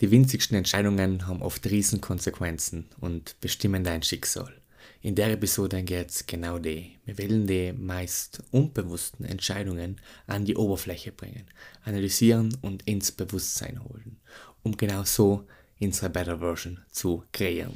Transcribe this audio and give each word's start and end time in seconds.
Die 0.00 0.12
winzigsten 0.12 0.56
Entscheidungen 0.56 1.26
haben 1.26 1.42
oft 1.42 1.66
Riesenkonsequenzen 1.66 2.86
und 3.00 3.34
bestimmen 3.40 3.82
dein 3.82 4.04
Schicksal. 4.04 4.54
In 5.00 5.16
der 5.16 5.32
Episode 5.32 5.82
geht 5.82 6.10
es 6.10 6.24
genau 6.24 6.60
die. 6.60 6.96
Wir 7.04 7.18
wollen 7.18 7.48
die 7.48 7.72
meist 7.72 8.44
unbewussten 8.52 9.26
Entscheidungen 9.26 10.00
an 10.28 10.44
die 10.44 10.54
Oberfläche 10.54 11.10
bringen, 11.10 11.46
analysieren 11.82 12.56
und 12.62 12.84
ins 12.86 13.10
Bewusstsein 13.10 13.82
holen, 13.82 14.20
um 14.62 14.76
genau 14.76 15.02
so 15.02 15.44
unsere 15.80 16.10
Better 16.10 16.38
Version 16.38 16.78
zu 16.92 17.24
kreieren. 17.32 17.74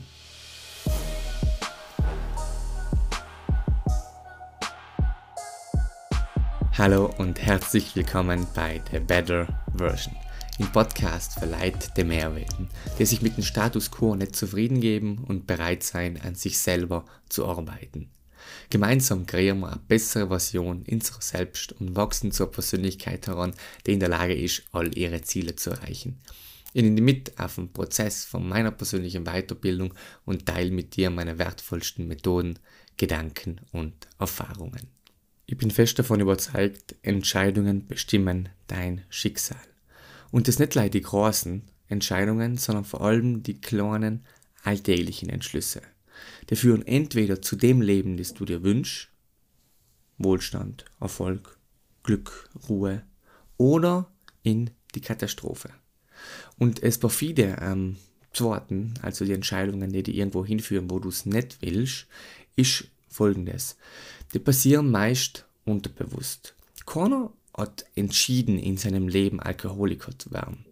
Hallo 6.79 7.13
und 7.19 7.41
herzlich 7.41 7.97
willkommen 7.97 8.47
bei 8.55 8.81
The 8.93 9.01
Better 9.01 9.65
Version 9.77 10.22
im 10.59 10.71
Podcast 10.71 11.41
Leute 11.41 11.89
der 11.97 12.05
Mehrwesen, 12.05 12.69
die 12.99 13.07
sich 13.07 13.23
mit 13.23 13.37
dem 13.37 13.45
Status 13.45 13.91
quo 13.91 14.15
nicht 14.15 14.37
zufrieden 14.37 14.81
geben 14.81 15.25
und 15.27 15.47
bereit 15.47 15.83
sein, 15.83 16.21
an 16.21 16.35
sich 16.35 16.59
selber 16.59 17.05
zu 17.29 17.47
arbeiten. 17.47 18.11
Gemeinsam 18.71 19.25
kreieren 19.27 19.61
wir 19.61 19.69
eine 19.69 19.81
bessere 19.89 20.29
Version 20.29 20.85
unserer 20.91 21.23
selbst 21.23 21.73
und 21.73 21.97
wachsen 21.97 22.33
zur 22.33 22.51
Persönlichkeit 22.51 23.27
heran, 23.27 23.55
die 23.87 23.93
in 23.93 24.01
der 24.01 24.09
Lage 24.09 24.35
ist, 24.35 24.65
all 24.73 24.97
ihre 24.97 25.23
Ziele 25.23 25.57
zu 25.57 25.71
erreichen. 25.71 26.21
Ich 26.75 26.83
nehme 26.83 27.01
mit 27.01 27.39
auf 27.39 27.57
den 27.57 27.73
Prozess 27.73 28.25
von 28.25 28.49
meiner 28.49 28.71
persönlichen 28.71 29.25
Weiterbildung 29.25 29.95
und 30.25 30.47
teile 30.47 30.71
mit 30.71 30.97
dir 30.97 31.11
meine 31.11 31.39
wertvollsten 31.39 32.09
Methoden, 32.09 32.59
Gedanken 32.97 33.61
und 33.73 33.95
Erfahrungen. 34.19 34.89
Ich 35.47 35.57
bin 35.57 35.71
fest 35.71 35.99
davon 35.99 36.21
überzeugt, 36.21 36.95
Entscheidungen 37.03 37.87
bestimmen 37.87 38.49
dein 38.69 39.05
Schicksal. 39.11 39.72
Und 40.33 40.49
das 40.49 40.59
nicht 40.59 40.75
leider 40.75 40.91
die 40.91 41.03
großen 41.03 41.63
Entscheidungen, 41.87 42.57
sondern 42.57 42.85
vor 42.85 43.03
allem 43.03 43.45
die 43.45 43.61
kleinen 43.61 44.25
alltäglichen 44.65 45.29
Entschlüsse. 45.29 45.83
Die 46.51 46.57
führen 46.57 46.85
entweder 46.87 47.41
zu 47.41 47.55
dem 47.55 47.81
Leben, 47.81 48.17
das 48.17 48.35
du 48.35 48.45
dir 48.45 48.65
wünschst, 48.65 49.09
Wohlstand, 50.19 50.85
Erfolg, 51.01 51.59
Glück, 52.03 52.49
Ruhe, 52.69 53.03
oder 53.57 54.11
in 54.43 54.71
die 54.95 55.01
Katastrophe. 55.01 55.71
Und 56.59 56.83
es 56.83 56.99
perfide 56.99 57.61
am 57.61 57.97
zweiten, 58.33 58.95
also 59.03 59.25
die 59.25 59.33
Entscheidungen, 59.33 59.93
die 59.93 60.03
dir 60.03 60.15
irgendwo 60.15 60.45
hinführen, 60.45 60.91
wo 60.91 60.99
du 60.99 61.09
es 61.09 61.27
nicht 61.27 61.59
willst, 61.61 62.07
ist 62.57 62.85
folgendes. 63.09 63.77
Die 64.33 64.39
passieren 64.39 64.91
meist 64.91 65.47
unterbewusst. 65.65 66.55
Keiner 66.87 67.33
hat 67.55 67.85
entschieden, 67.95 68.59
in 68.59 68.77
seinem 68.77 69.09
Leben 69.09 69.41
Alkoholiker 69.41 70.19
zu 70.19 70.31
werden. 70.33 70.65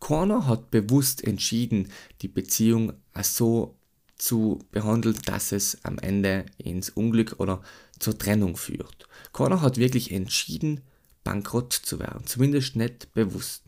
Keiner 0.00 0.46
hat 0.46 0.70
bewusst 0.70 1.22
entschieden, 1.22 1.88
die 2.22 2.28
Beziehung 2.28 2.94
so 3.22 3.76
zu 4.16 4.60
behandeln, 4.70 5.18
dass 5.24 5.52
es 5.52 5.84
am 5.84 5.98
Ende 5.98 6.46
ins 6.58 6.90
Unglück 6.90 7.36
oder 7.38 7.62
zur 7.98 8.18
Trennung 8.18 8.56
führt. 8.56 9.08
Keiner 9.32 9.60
hat 9.60 9.76
wirklich 9.76 10.12
entschieden, 10.12 10.80
bankrott 11.24 11.72
zu 11.72 11.98
werden, 11.98 12.26
zumindest 12.26 12.76
nicht 12.76 13.12
bewusst. 13.14 13.62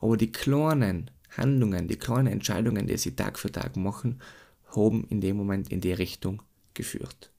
Aber 0.00 0.16
die 0.16 0.32
kleinen 0.32 1.10
Handlungen, 1.36 1.88
die 1.88 1.96
kleinen 1.96 2.28
Entscheidungen, 2.28 2.86
die 2.86 2.96
sie 2.96 3.16
Tag 3.16 3.38
für 3.38 3.52
Tag 3.52 3.76
machen, 3.76 4.20
haben 4.74 5.06
in 5.08 5.20
dem 5.20 5.36
Moment 5.36 5.70
in 5.70 5.80
die 5.80 5.92
Richtung 5.92 6.42
geführt. 6.74 7.30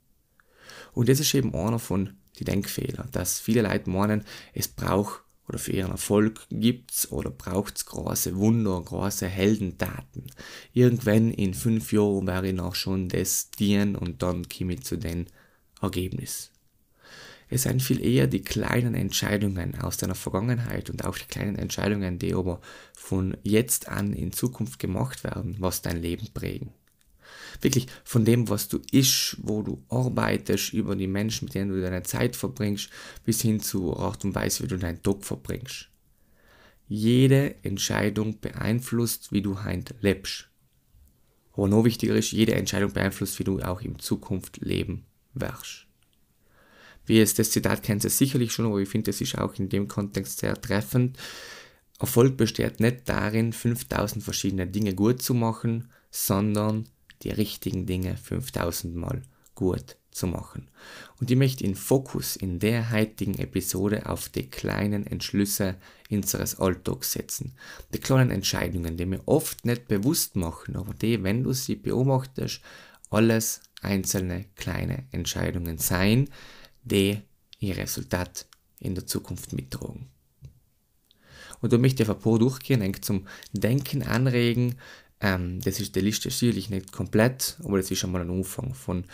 Und 0.96 1.10
das 1.10 1.20
ist 1.20 1.36
eben 1.36 1.54
einer 1.54 1.78
von 1.78 2.16
die 2.40 2.46
Denkfehler, 2.46 3.08
dass 3.12 3.40
viele 3.40 3.62
Leute 3.62 3.90
meinen, 3.90 4.24
es 4.54 4.68
braucht 4.68 5.22
oder 5.48 5.60
für 5.60 5.74
ihren 5.74 5.92
Erfolg 5.92 6.48
gibt's 6.50 7.12
oder 7.12 7.30
braucht's 7.30 7.86
große 7.86 8.36
Wunder, 8.36 8.82
große 8.82 9.28
Heldentaten. 9.28 10.26
Irgendwann 10.74 11.32
in 11.32 11.54
fünf 11.54 11.94
Jahren 11.94 12.26
wäre 12.26 12.48
ich 12.48 12.54
noch 12.54 12.76
schon 12.76 13.10
das 13.10 13.52
dienen 13.52 13.96
und 13.96 14.24
dann 14.24 14.48
komme 14.50 14.74
ich 14.74 14.84
zu 14.84 14.98
den 14.98 15.28
Ergebnis. 15.82 16.52
Es 17.48 17.64
sind 17.64 17.84
viel 17.84 18.04
eher 18.04 18.26
die 18.26 18.42
kleinen 18.42 18.96
Entscheidungen 18.96 19.80
aus 19.80 19.98
deiner 19.98 20.16
Vergangenheit 20.16 20.90
und 20.90 21.06
auch 21.06 21.18
die 21.18 21.28
kleinen 21.28 21.58
Entscheidungen, 21.58 22.18
die 22.18 22.34
aber 22.34 22.60
von 22.94 23.38
jetzt 23.44 23.88
an 23.88 24.14
in 24.14 24.32
Zukunft 24.32 24.80
gemacht 24.80 25.24
werden, 25.24 25.58
was 25.60 25.84
dein 25.84 26.02
Leben 26.02 26.30
prägen 26.34 26.74
wirklich 27.62 27.88
von 28.04 28.26
dem, 28.26 28.50
was 28.50 28.68
du 28.68 28.80
isch, 28.92 29.38
wo 29.42 29.62
du 29.62 29.84
arbeitest, 29.90 30.74
über 30.74 30.96
die 30.96 31.08
Menschen, 31.08 31.46
mit 31.46 31.56
denen 31.56 31.72
du 31.72 31.82
deine 31.82 32.04
Zeit 32.04 32.36
verbringst, 32.36 32.90
bis 33.24 33.42
hin 33.42 33.60
zu 33.60 33.96
Art 33.96 34.24
und 34.26 34.36
Weise, 34.36 34.64
wie 34.64 34.68
du 34.68 34.78
deinen 34.78 35.02
Tag 35.02 35.24
verbringst. 35.24 35.90
Jede 36.88 37.56
Entscheidung 37.64 38.40
beeinflusst, 38.40 39.32
wie 39.32 39.42
du 39.42 39.64
heute 39.64 39.96
lebst. 40.02 40.50
Aber 41.54 41.68
noch 41.68 41.86
wichtiger 41.86 42.16
ist, 42.16 42.32
jede 42.32 42.54
Entscheidung 42.54 42.92
beeinflusst, 42.92 43.40
wie 43.40 43.44
du 43.44 43.60
auch 43.62 43.82
in 43.82 43.98
Zukunft 43.98 44.58
leben 44.58 45.06
wirst. 45.34 45.88
Wie 47.06 47.20
es 47.20 47.34
das 47.34 47.52
Zitat 47.52 47.84
kennst 47.84 48.06
du 48.06 48.10
sicherlich 48.10 48.52
schon, 48.52 48.66
aber 48.66 48.80
ich 48.80 48.90
finde, 48.90 49.12
es 49.12 49.22
ist 49.22 49.38
auch 49.38 49.54
in 49.56 49.70
dem 49.70 49.88
Kontext 49.88 50.40
sehr 50.40 50.60
treffend. 50.60 51.18
Erfolg 52.00 52.36
besteht 52.36 52.80
nicht 52.80 53.08
darin, 53.08 53.54
5000 53.54 54.24
verschiedene 54.24 54.68
Dinge 54.68 54.96
gut 54.96 55.22
zu 55.22 55.34
machen, 55.34 55.90
sondern 56.12 56.88
die 57.26 57.32
richtigen 57.32 57.86
Dinge 57.86 58.16
5000 58.16 58.96
Mal 58.96 59.22
gut 59.56 59.98
zu 60.12 60.28
machen. 60.28 60.70
Und 61.20 61.30
ich 61.30 61.38
möchte 61.38 61.64
den 61.64 61.76
Fokus 61.76 62.36
in 62.36 62.60
der 62.60 62.92
heutigen 62.92 63.38
Episode 63.38 64.08
auf 64.08 64.30
die 64.30 64.50
kleinen 64.50 65.06
Entschlüsse 65.06 65.76
unseres 66.10 66.60
Alltags 66.60 67.12
setzen. 67.12 67.54
Die 67.94 68.00
kleinen 68.00 68.32
Entscheidungen, 68.32 68.96
die 68.96 69.10
wir 69.10 69.22
oft 69.26 69.66
nicht 69.66 69.88
bewusst 69.88 70.36
machen, 70.36 70.76
aber 70.76 70.94
die, 70.94 71.22
wenn 71.24 71.44
du 71.44 71.52
sie 71.52 71.76
beobachtest, 71.76 72.62
alles 73.10 73.62
einzelne 73.82 74.46
kleine 74.56 75.06
Entscheidungen 75.12 75.78
sein, 75.78 76.30
die 76.84 77.22
ihr 77.60 77.78
Resultat 77.78 78.46
in 78.80 78.96
der 78.96 79.06
Zukunft 79.06 79.54
mittragen. 79.54 80.10
Und 81.62 81.74
da 81.74 81.78
möchte 81.78 82.04
ich 82.04 82.10
auf 82.10 82.18
ein 82.18 82.22
paar 82.22 82.40
durchgehen, 82.40 83.02
zum 83.02 83.28
Denken 83.54 84.04
anregen, 84.04 84.76
ähm, 85.26 85.60
das 85.62 85.80
ist 85.80 85.96
die 85.96 86.02
Liste 86.02 86.30
sicherlich 86.30 86.70
nicht 86.70 86.92
komplett, 86.92 87.58
aber 87.64 87.78
das 87.78 87.90
ist 87.90 87.98
schon 87.98 88.12
mal 88.12 88.22
ein 88.22 88.30
Umfang 88.30 88.76
von 88.76 89.06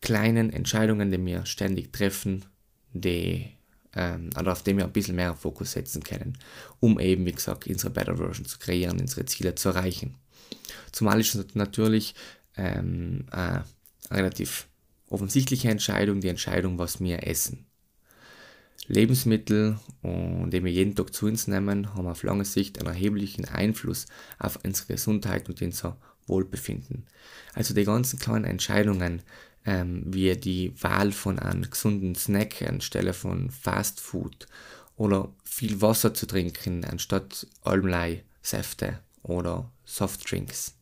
kleinen 0.00 0.52
Entscheidungen, 0.52 1.10
die 1.10 1.24
wir 1.26 1.44
ständig 1.44 1.92
treffen, 1.92 2.44
die 2.92 3.50
ähm, 3.96 4.30
oder 4.38 4.52
auf 4.52 4.62
die 4.62 4.76
wir 4.76 4.84
ein 4.84 4.92
bisschen 4.92 5.16
mehr 5.16 5.34
Fokus 5.34 5.72
setzen 5.72 6.04
können, 6.04 6.38
um 6.78 7.00
eben, 7.00 7.26
wie 7.26 7.32
gesagt, 7.32 7.66
unsere 7.66 7.90
Better 7.90 8.16
Version 8.16 8.46
zu 8.46 8.58
kreieren, 8.60 9.00
unsere 9.00 9.24
Ziele 9.24 9.56
zu 9.56 9.70
erreichen. 9.70 10.14
Zumal 10.92 11.18
ist 11.18 11.34
es 11.34 11.54
natürlich 11.56 12.14
ähm, 12.56 13.26
eine 13.32 13.64
relativ 14.08 14.68
offensichtliche 15.08 15.68
Entscheidung, 15.68 16.20
die 16.20 16.28
Entscheidung, 16.28 16.78
was 16.78 17.00
wir 17.00 17.26
essen. 17.26 17.66
Lebensmittel, 18.90 19.78
die 20.02 20.64
wir 20.64 20.72
jeden 20.72 20.96
Tag 20.96 21.14
zu 21.14 21.26
uns 21.26 21.46
nehmen, 21.46 21.94
haben 21.94 22.08
auf 22.08 22.24
lange 22.24 22.44
Sicht 22.44 22.78
einen 22.78 22.88
erheblichen 22.88 23.44
Einfluss 23.44 24.06
auf 24.38 24.58
unsere 24.64 24.94
Gesundheit 24.94 25.48
und 25.48 25.62
unser 25.62 25.96
Wohlbefinden. 26.26 27.06
Also 27.54 27.72
die 27.72 27.84
ganzen 27.84 28.18
kleinen 28.18 28.44
Entscheidungen, 28.44 29.22
ähm, 29.64 30.02
wie 30.06 30.34
die 30.36 30.72
Wahl 30.82 31.12
von 31.12 31.38
einem 31.38 31.70
gesunden 31.70 32.16
Snack 32.16 32.62
anstelle 32.62 33.12
von 33.12 33.50
Fast 33.50 34.00
Food 34.00 34.48
oder 34.96 35.32
viel 35.44 35.80
Wasser 35.80 36.12
zu 36.12 36.26
trinken 36.26 36.84
anstatt 36.84 37.46
Almlei, 37.62 38.24
Säfte 38.42 38.98
oder 39.22 39.70
Softdrinks, 39.84 40.74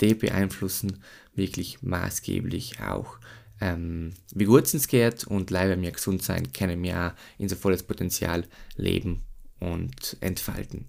die 0.00 0.14
beeinflussen 0.14 1.02
wirklich 1.34 1.82
maßgeblich 1.82 2.80
auch 2.80 3.18
ähm, 3.60 4.12
wie 4.34 4.44
gut 4.44 4.64
es 4.64 4.74
uns 4.74 4.88
geht 4.88 5.24
und 5.24 5.50
leider 5.50 5.80
wir 5.80 5.90
gesund 5.90 6.22
sein, 6.22 6.52
können 6.52 6.82
wir 6.82 6.98
auch 6.98 7.12
unser 7.38 7.56
volles 7.56 7.82
Potenzial 7.82 8.46
leben 8.76 9.22
und 9.58 10.16
entfalten. 10.20 10.86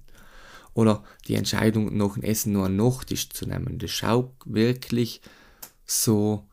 Oder 0.73 1.03
die 1.27 1.35
Entscheidung, 1.35 1.95
nach 1.97 2.13
dem 2.13 2.23
Essen 2.23 2.53
nur 2.53 2.65
einen 2.65 2.77
Nachtisch 2.77 3.29
zu 3.29 3.45
nehmen. 3.45 3.77
Das 3.77 3.91
schaut 3.91 4.31
wirklich 4.45 5.21
so 5.85 6.47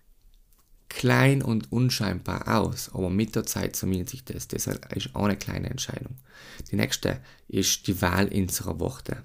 klein 0.88 1.42
und 1.42 1.70
unscheinbar 1.70 2.48
aus, 2.48 2.90
aber 2.92 3.10
mit 3.10 3.36
der 3.36 3.44
Zeit 3.44 3.76
summiert 3.76 4.08
sich 4.08 4.24
das. 4.24 4.48
Das 4.48 4.66
ist 4.66 5.14
auch 5.14 5.24
eine 5.24 5.36
kleine 5.36 5.70
Entscheidung. 5.70 6.16
Die 6.70 6.76
nächste 6.76 7.20
ist 7.46 7.86
die 7.86 8.00
Wahl 8.02 8.28
unserer 8.28 8.80
Worte. 8.80 9.22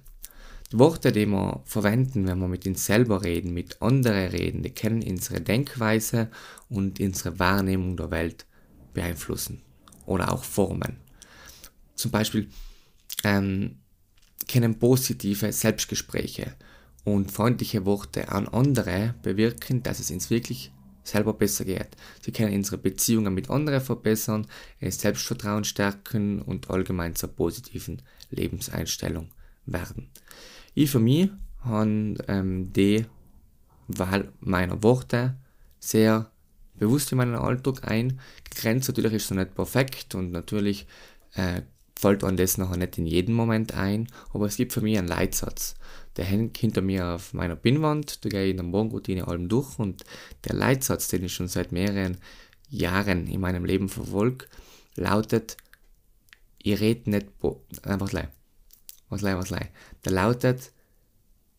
Worte, 0.80 1.12
die 1.12 1.26
wir 1.26 1.62
verwenden, 1.66 2.28
wenn 2.28 2.40
wir 2.40 2.48
mit 2.48 2.66
uns 2.66 2.86
selber 2.86 3.24
reden, 3.24 3.54
mit 3.54 3.82
anderen 3.82 4.30
reden, 4.30 4.64
die 4.64 4.74
können 4.74 5.04
unsere 5.04 5.42
Denkweise 5.42 6.30
und 6.70 7.00
unsere 7.00 7.40
Wahrnehmung 7.40 7.98
der 7.98 8.12
Welt 8.12 8.46
beeinflussen 8.94 9.62
oder 10.06 10.32
auch 10.32 10.44
formen. 10.44 10.98
Zum 11.96 12.12
Beispiel 12.12 12.50
ähm, 13.24 13.78
können 14.48 14.80
positive 14.80 15.52
Selbstgespräche 15.52 16.54
und 17.04 17.32
freundliche 17.32 17.86
Worte 17.86 18.30
an 18.30 18.48
andere 18.48 19.16
bewirken, 19.22 19.84
dass 19.84 20.00
es 20.00 20.12
uns 20.12 20.30
wirklich 20.30 20.72
selber 21.04 21.34
besser 21.34 21.66
geht. 21.66 21.98
Sie 22.22 22.32
können 22.32 22.56
unsere 22.56 22.78
Beziehungen 22.78 23.34
mit 23.34 23.50
anderen 23.50 23.82
verbessern, 23.82 24.48
das 24.80 25.00
Selbstvertrauen 25.00 25.66
stärken 25.66 26.42
und 26.42 26.70
allgemein 26.70 27.16
zur 27.16 27.30
positiven 27.30 28.02
Lebenseinstellung 28.30 29.30
werden. 29.66 30.10
Ich 30.74 30.90
für 30.90 31.00
mich 31.00 31.30
habe 31.62 32.16
ähm, 32.28 32.74
die 32.74 33.06
Wahl 33.88 34.32
meiner 34.40 34.82
Worte 34.84 35.36
sehr 35.80 36.32
bewusst 36.76 37.12
in 37.12 37.18
meinen 37.18 37.36
Alltag 37.36 37.84
eingrenzt. 37.84 38.88
Natürlich 38.88 39.14
ist 39.14 39.26
es 39.26 39.32
noch 39.32 39.38
nicht 39.38 39.56
perfekt 39.56 40.16
und 40.16 40.32
natürlich 40.32 40.88
äh, 41.36 41.62
fällt 41.96 42.24
an 42.24 42.38
das 42.38 42.58
nachher 42.58 42.78
nicht 42.78 42.98
in 42.98 43.06
jedem 43.06 43.36
Moment 43.36 43.74
ein, 43.74 44.08
aber 44.34 44.48
es 44.48 44.58
gibt 44.58 44.74
für 44.74 44.82
mich 44.82 44.98
einen 44.98 45.08
Leitsatz. 45.08 45.76
Der 46.18 46.26
hängt 46.26 46.58
hinter 46.58 46.82
mir 46.82 47.08
auf 47.08 47.34
meiner 47.34 47.56
Pinnwand, 47.56 48.24
da 48.26 48.30
gehe 48.30 48.46
ich 48.46 48.52
in 48.52 48.58
der 48.58 48.66
Morgenroutine 48.66 49.28
allem 49.28 49.48
durch 49.48 49.80
und 49.80 50.04
der 50.46 50.56
Leitsatz, 50.56 51.08
den 51.08 51.24
ich 51.24 51.34
schon 51.34 51.48
seit 51.48 51.72
mehreren 51.72 52.18
Jahren 52.70 53.28
in 53.28 53.40
meinem 53.40 53.66
Leben 53.66 53.90
verfolge, 53.90 54.46
lautet, 54.96 55.58
ich 56.62 56.80
rede 56.80 57.10
nicht, 57.10 57.28
einfach 57.84 58.14
was 58.14 58.28
was 59.14 59.22
lei, 59.22 59.38
was 59.38 59.50
lei. 59.50 59.72
Der 60.06 60.12
lautet, 60.12 60.72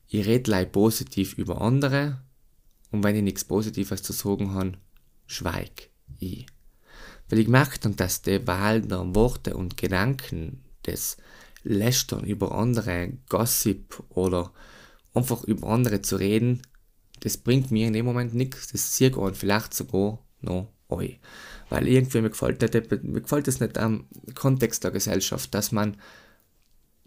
ich 0.08 0.26
rede 0.26 0.66
positiv 0.66 1.34
über 1.38 1.60
andere 1.60 2.20
und 2.90 3.02
wenn 3.02 3.16
ich 3.16 3.22
nichts 3.22 3.44
Positives 3.44 4.02
zu 4.02 4.12
sagen 4.12 4.54
habe, 4.54 4.74
schweig 5.26 5.90
ich. 6.18 6.46
Weil 7.28 7.38
ich 7.40 7.46
gemerkt 7.46 7.84
habe, 7.84 7.94
dass 7.94 8.22
die 8.22 8.46
Wahl 8.46 8.82
der 8.82 9.14
Worte 9.14 9.56
und 9.56 9.76
Gedanken, 9.76 10.64
des 10.86 11.16
Lästern 11.62 12.24
über 12.24 12.52
andere, 12.52 13.14
Gossip 13.28 14.02
oder 14.10 14.52
einfach 15.14 15.44
über 15.44 15.68
andere 15.68 16.02
zu 16.02 16.16
reden, 16.16 16.62
das 17.20 17.38
bringt 17.38 17.70
mir 17.70 17.86
in 17.86 17.94
dem 17.94 18.04
Moment 18.04 18.34
nichts. 18.34 18.68
Das 18.68 18.96
sieht 18.96 19.16
und 19.16 19.36
vielleicht 19.36 19.72
sogar 19.72 20.18
noch 20.42 20.70
euch. 20.88 21.18
Weil 21.70 21.88
irgendwie 21.88 22.20
mir 22.20 22.30
gefällt, 22.30 22.60
mir 23.04 23.20
gefällt 23.22 23.48
das 23.48 23.60
nicht 23.60 23.78
am 23.78 24.06
Kontext 24.34 24.84
der 24.84 24.90
Gesellschaft, 24.90 25.54
dass 25.54 25.72
man 25.72 25.96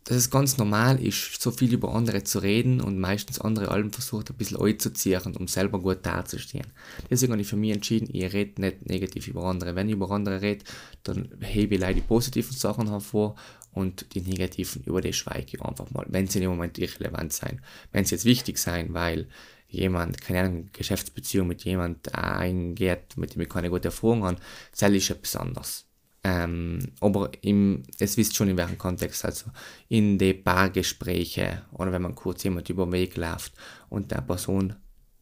dass 0.07 0.15
es 0.15 0.29
ganz 0.29 0.57
normal 0.57 1.03
ist, 1.03 1.41
so 1.41 1.51
viel 1.51 1.73
über 1.73 1.93
andere 1.93 2.23
zu 2.23 2.39
reden 2.39 2.79
und 2.79 2.97
meistens 2.97 3.41
andere 3.41 3.67
Alben 3.67 3.91
versucht, 3.91 4.29
ein 4.29 4.37
bisschen 4.37 4.57
einzuziehen, 4.57 5.35
um 5.35 5.49
selber 5.49 5.79
gut 5.79 6.05
dazustehen. 6.05 6.67
Deswegen 7.09 7.33
habe 7.33 7.41
ich 7.41 7.47
für 7.49 7.57
mich 7.57 7.73
entschieden, 7.73 8.07
ich 8.13 8.31
rede 8.31 8.61
nicht 8.61 8.85
negativ 8.85 9.27
über 9.27 9.43
andere. 9.43 9.75
Wenn 9.75 9.89
ich 9.89 9.95
über 9.95 10.09
andere 10.11 10.41
rede, 10.41 10.63
dann 11.03 11.27
hebe 11.41 11.75
ich 11.75 11.81
leider 11.81 11.95
die 11.95 12.01
positiven 12.01 12.55
Sachen 12.55 12.87
hervor 12.87 13.35
und 13.73 14.05
die 14.13 14.21
negativen, 14.21 14.81
über 14.85 15.01
die 15.01 15.11
schweige 15.11 15.57
ich 15.57 15.61
einfach 15.61 15.91
mal, 15.91 16.05
wenn 16.07 16.27
sie 16.27 16.41
im 16.41 16.51
Moment 16.51 16.77
irrelevant 16.77 17.33
sein. 17.33 17.59
Wenn 17.91 18.05
sie 18.05 18.15
jetzt 18.15 18.23
wichtig 18.23 18.59
sein, 18.59 18.93
weil 18.93 19.27
jemand, 19.67 20.21
keine 20.21 20.39
Ahnung, 20.39 20.69
Geschäftsbeziehung 20.71 21.47
mit 21.47 21.65
jemand 21.65 22.15
eingeht, 22.15 23.17
mit 23.17 23.35
dem 23.35 23.41
ich 23.41 23.49
keine 23.49 23.69
gute 23.69 23.89
Erfahrung 23.89 24.23
habe, 24.23 24.37
das 24.71 24.89
ist 24.89 25.09
etwas 25.09 25.35
anderes. 25.35 25.86
Ähm, 26.27 26.79
aber 26.99 27.31
im, 27.41 27.83
es 27.99 28.17
wisst 28.17 28.35
schon 28.35 28.49
in 28.49 28.57
welchem 28.57 28.77
Kontext, 28.77 29.23
also 29.23 29.45
in 29.87 30.17
die 30.17 30.33
Bargespräche 30.33 31.61
oder 31.71 31.93
wenn 31.93 32.01
man 32.01 32.15
kurz 32.15 32.43
jemand 32.43 32.69
über 32.69 32.85
den 32.85 32.91
Weg 32.91 33.15
läuft 33.15 33.53
und 33.87 34.11
der 34.11 34.19
Person 34.19 34.75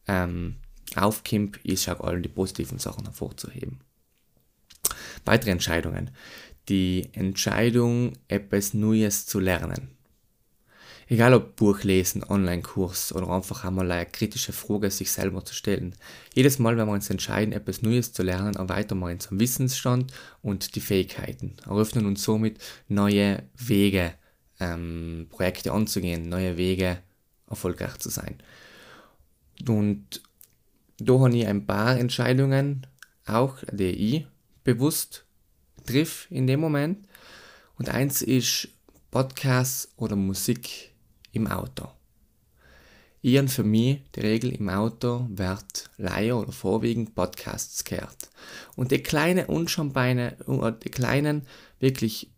ähm, 0.08 0.56
aufkommt, 0.96 1.58
ist 1.64 1.88
auch 1.88 2.00
allen 2.00 2.24
die 2.24 2.28
positiven 2.28 2.80
Sachen 2.80 3.04
hervorzuheben. 3.04 3.78
Weitere 5.24 5.52
Entscheidungen. 5.52 6.10
Die 6.68 7.08
Entscheidung, 7.12 8.14
etwas 8.26 8.74
Neues 8.74 9.26
zu 9.26 9.38
lernen. 9.38 9.95
Egal 11.08 11.34
ob 11.34 11.54
Buch 11.54 11.84
lesen, 11.84 12.24
Online-Kurs 12.24 13.12
oder 13.12 13.28
einfach 13.28 13.64
einmal 13.64 13.90
eine 13.92 14.06
kritische 14.06 14.52
Frage 14.52 14.90
sich 14.90 15.12
selber 15.12 15.44
zu 15.44 15.54
stellen. 15.54 15.94
Jedes 16.34 16.58
Mal, 16.58 16.76
wenn 16.76 16.86
wir 16.86 16.94
uns 16.94 17.10
entscheiden, 17.10 17.52
etwas 17.52 17.80
Neues 17.80 18.12
zu 18.12 18.24
lernen, 18.24 18.56
erweitern 18.56 18.98
wir 18.98 19.06
unseren 19.06 19.38
Wissensstand 19.38 20.12
und 20.42 20.74
die 20.74 20.80
Fähigkeiten, 20.80 21.54
eröffnen 21.64 22.06
uns 22.06 22.24
somit 22.24 22.58
neue 22.88 23.44
Wege, 23.56 24.14
ähm, 24.58 25.28
Projekte 25.30 25.72
anzugehen, 25.72 26.28
neue 26.28 26.56
Wege, 26.56 26.98
erfolgreich 27.48 27.98
zu 27.98 28.08
sein. 28.08 28.38
Und 29.68 30.22
da 30.98 31.20
habe 31.20 31.36
ich 31.36 31.46
ein 31.46 31.66
paar 31.66 31.96
Entscheidungen, 31.98 32.84
auch 33.26 33.58
die 33.70 34.16
ich 34.16 34.26
bewusst 34.64 35.24
triff 35.86 36.26
in 36.30 36.48
dem 36.48 36.58
Moment. 36.58 37.06
Und 37.78 37.90
eins 37.90 38.22
ist 38.22 38.68
Podcasts 39.12 39.92
oder 39.96 40.16
Musik 40.16 40.95
im 41.36 41.46
Auto. 41.46 41.88
Ich 43.22 43.38
habe 43.38 43.48
für 43.48 43.64
mich 43.64 44.02
die 44.14 44.20
Regel 44.20 44.52
im 44.52 44.68
Auto 44.68 45.26
wird 45.28 45.90
leider 45.96 46.38
oder 46.38 46.52
vorwiegend 46.52 47.14
Podcasts 47.14 47.84
gehört. 47.84 48.30
Und 48.76 48.90
die 48.90 49.02
kleinen 49.02 49.46
Unscheinbeine, 49.46 50.36
die 50.82 50.90
kleinen, 50.90 51.46
wirklich 51.80 52.30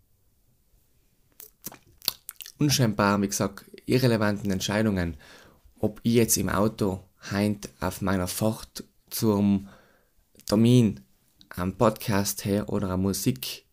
unscheinbar, 2.58 3.20
wie 3.20 3.28
gesagt, 3.28 3.66
irrelevanten 3.86 4.50
Entscheidungen, 4.50 5.16
ob 5.78 6.00
ich 6.02 6.14
jetzt 6.14 6.36
im 6.36 6.48
Auto 6.48 7.04
heint 7.30 7.68
auf 7.80 8.00
meiner 8.00 8.28
Fahrt 8.28 8.84
zum 9.10 9.68
Termin 10.46 11.00
am 11.50 11.76
Podcast 11.76 12.44
her 12.44 12.68
oder 12.68 12.90
am 12.90 13.02
Musik 13.02 13.66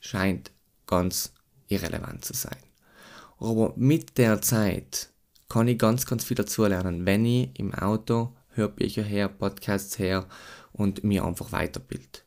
scheint 0.00 0.50
ganz 0.86 1.32
irrelevant 1.68 2.24
zu 2.24 2.34
sein. 2.34 2.65
Aber 3.38 3.72
mit 3.76 4.18
der 4.18 4.40
Zeit 4.40 5.10
kann 5.48 5.68
ich 5.68 5.78
ganz, 5.78 6.06
ganz 6.06 6.24
viel 6.24 6.36
dazu 6.36 6.64
lernen, 6.64 7.06
wenn 7.06 7.24
ich 7.24 7.50
im 7.58 7.74
Auto 7.74 8.32
Hörbücher 8.54 9.02
her, 9.02 9.28
Podcasts 9.28 9.98
her 9.98 10.26
und 10.72 11.04
mir 11.04 11.24
einfach 11.24 11.52
weiterbild. 11.52 12.24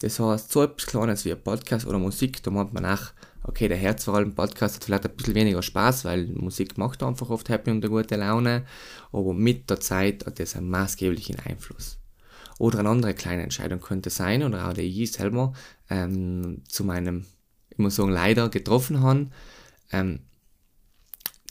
Das 0.00 0.20
heißt, 0.20 0.52
so 0.52 0.62
etwas 0.62 0.86
Kleines 0.86 1.24
wie 1.24 1.32
ein 1.32 1.42
Podcast 1.42 1.86
oder 1.86 1.98
Musik, 1.98 2.42
da 2.42 2.50
meint 2.50 2.72
man 2.72 2.84
auch, 2.84 3.12
okay, 3.42 3.66
der 3.68 3.78
Herz 3.78 4.04
vor 4.04 4.14
allem 4.14 4.34
Podcast 4.34 4.76
hat 4.76 4.84
vielleicht 4.84 5.06
ein 5.06 5.16
bisschen 5.16 5.34
weniger 5.34 5.62
Spaß, 5.62 6.04
weil 6.04 6.26
Musik 6.26 6.76
macht 6.76 7.02
einfach 7.02 7.30
oft 7.30 7.48
happy 7.48 7.70
und 7.70 7.84
eine 7.84 7.90
gute 7.90 8.16
Laune, 8.16 8.64
aber 9.12 9.32
mit 9.32 9.70
der 9.70 9.80
Zeit 9.80 10.26
hat 10.26 10.38
das 10.38 10.56
einen 10.56 10.68
maßgeblichen 10.68 11.36
Einfluss. 11.40 11.98
Oder 12.58 12.80
eine 12.80 12.90
andere 12.90 13.14
kleine 13.14 13.42
Entscheidung 13.42 13.80
könnte 13.80 14.10
sein, 14.10 14.42
oder 14.42 14.68
auch 14.68 14.72
der 14.72 14.84
ich 14.84 15.12
selber 15.12 15.52
ähm, 15.90 16.62
zu 16.68 16.84
meinem, 16.84 17.24
ich 17.70 17.78
muss 17.78 17.96
sagen, 17.96 18.10
leider 18.10 18.48
getroffen 18.48 19.00
habe, 19.00 19.28
ähm, 19.92 20.20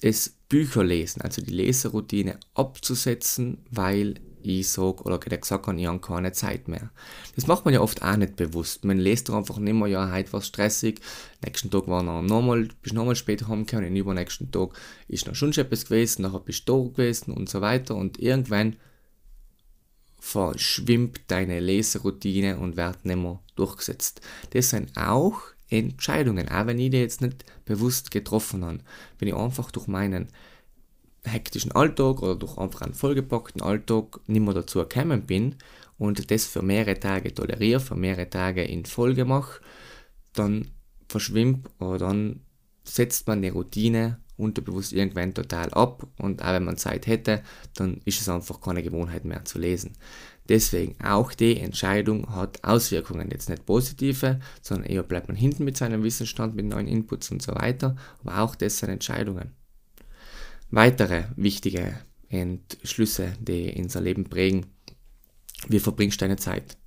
das 0.02 0.36
Bücherlesen, 0.50 1.22
also 1.22 1.42
die 1.42 1.54
Leseroutine 1.54 2.40
abzusetzen, 2.54 3.60
weil 3.72 4.16
ich 4.46 4.70
sage 4.70 5.04
oder 5.04 5.18
gesagt 5.18 5.68
habe, 5.68 5.80
ich 5.80 5.88
habe 5.88 6.00
keine 6.00 6.32
Zeit 6.32 6.68
mehr. 6.68 6.92
Das 7.36 7.48
macht 7.48 7.66
man 7.66 7.74
ja 7.74 7.82
oft 7.82 8.04
auch 8.04 8.16
nicht 8.16 8.36
bewusst. 8.36 8.86
Man 8.86 9.00
liest 9.00 9.28
doch 9.28 9.36
einfach 9.36 9.58
nicht 9.58 9.74
mehr, 9.74 9.88
ja, 9.88 10.12
heute 10.12 10.32
war 10.34 10.40
es 10.40 10.48
stressig, 10.48 11.02
nächsten 11.44 11.72
Tag 11.72 11.88
war 11.88 12.04
noch 12.04 12.22
nochmal, 12.22 12.68
bist 12.82 12.94
nochmal 12.94 13.16
später 13.16 13.48
heimgekommen 13.48 13.90
und 13.90 13.96
übernächsten 13.96 14.52
Tag 14.52 14.70
ist 15.08 15.26
noch 15.26 15.36
schon 15.36 15.52
etwas 15.52 15.86
gewesen, 15.86 16.22
nachher 16.22 16.40
bist 16.40 16.70
du 16.70 16.84
da 16.84 16.90
gewesen 16.90 17.34
und 17.34 17.50
so 17.50 17.62
weiter 17.62 17.96
und 17.96 18.20
irgendwann 18.20 18.76
verschwimmt 20.20 21.22
deine 21.28 21.60
Leseroutine 21.60 22.58
und 22.58 22.78
wird 22.78 23.06
nicht 23.06 23.18
mehr 23.18 23.40
durchgesetzt. 23.56 24.22
Das 24.52 24.70
sind 24.70 24.96
auch 24.98 25.42
Entscheidungen, 25.70 26.50
auch 26.50 26.68
wenn 26.68 26.80
ich 26.80 26.92
die 26.92 26.98
jetzt 26.98 27.22
nicht 27.22 27.46
bewusst 27.66 28.12
getroffen 28.12 28.64
habe, 28.64 28.80
wenn 29.20 29.28
ich 29.28 29.36
einfach 29.36 29.72
durch 29.72 29.88
meinen 29.88 30.28
hektischen 31.24 31.72
Alltag 31.72 32.22
oder 32.22 32.36
durch 32.36 32.58
einfach 32.58 32.82
einen 32.82 32.94
vollgepackten 32.94 33.62
Alltag 33.62 34.20
nicht 34.28 34.42
mehr 34.42 34.54
dazu 34.54 34.80
gekommen 34.80 35.26
bin 35.26 35.56
und 35.98 36.30
das 36.30 36.46
für 36.46 36.62
mehrere 36.62 37.00
Tage 37.00 37.34
toleriere, 37.34 37.80
für 37.80 37.96
mehrere 37.96 38.30
Tage 38.30 38.64
in 38.64 38.86
Folge 38.86 39.26
mache, 39.26 39.62
dann 40.34 40.70
verschwimmt 41.08 41.70
oder 41.80 41.98
dann 41.98 42.42
setzt 42.84 43.28
man 43.28 43.42
die 43.42 43.50
Routine 43.50 44.20
unterbewusst 44.38 44.94
irgendwann 44.94 45.34
total 45.34 45.70
ab 45.74 46.06
und 46.20 46.44
auch 46.44 46.52
wenn 46.52 46.66
man 46.66 46.78
Zeit 46.78 47.08
hätte, 47.08 47.42
dann 47.74 48.02
ist 48.06 48.22
es 48.22 48.30
einfach 48.30 48.60
keine 48.60 48.84
Gewohnheit 48.84 49.26
mehr 49.26 49.46
zu 49.46 49.60
lesen. 49.60 49.94
Deswegen 50.48 50.96
auch 51.04 51.34
die 51.34 51.60
Entscheidung 51.60 52.36
hat 52.36 52.64
Auswirkungen, 52.64 53.32
jetzt 53.32 53.50
nicht 53.50 53.66
positive, 53.66 54.40
sondern 54.62 54.90
eher 54.90 55.04
bleibt 55.04 55.28
man 55.28 55.36
hinten 55.36 55.64
mit 55.64 55.76
seinem 55.76 56.04
Wissensstand, 56.04 56.56
mit 56.56 56.66
neuen 56.66 56.88
Inputs 56.88 57.32
und 57.32 57.42
so 57.42 57.56
weiter, 57.56 57.96
aber 58.24 58.42
auch 58.42 58.56
das 58.56 58.78
sind 58.78 58.90
Entscheidungen. 58.90 59.52
Weitere 60.70 61.26
wichtige 61.36 62.00
Entschlüsse, 62.30 63.34
die 63.40 63.74
unser 63.78 64.02
Leben 64.02 64.26
prägen, 64.26 64.68
wie 65.68 65.80
verbringst 65.80 66.22
du 66.22 66.26
deine 66.26 66.38
Zeit? 66.38 66.78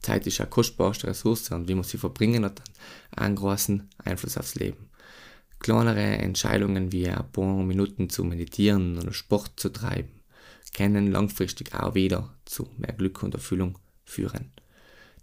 Zeit 0.00 0.26
ist 0.26 0.40
eine 0.40 0.50
kostbarste 0.50 1.06
Ressource 1.06 1.50
und 1.50 1.68
wie 1.68 1.74
man 1.74 1.84
sie 1.84 1.98
verbringen 1.98 2.44
hat 2.44 2.62
einen 3.10 3.36
großen 3.36 3.88
Einfluss 3.98 4.36
aufs 4.36 4.54
Leben. 4.54 4.90
Kleinere 5.60 6.00
Entscheidungen 6.00 6.92
wie 6.92 7.08
ein 7.08 7.32
paar 7.32 7.62
Minuten 7.62 8.08
zu 8.10 8.22
meditieren 8.22 8.98
oder 8.98 9.12
Sport 9.12 9.52
zu 9.56 9.70
treiben, 9.70 10.17
können 10.78 11.10
langfristig 11.10 11.74
auch 11.74 11.94
wieder 11.94 12.32
zu 12.44 12.68
mehr 12.76 12.92
Glück 12.92 13.24
und 13.24 13.34
Erfüllung 13.34 13.78
führen. 14.04 14.52